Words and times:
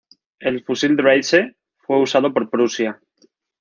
El 0.39 0.63
fusil 0.63 0.95
Dreyse 0.97 1.57
fue 1.77 2.01
usado 2.01 2.33
por 2.33 2.49
Prusia. 2.49 2.99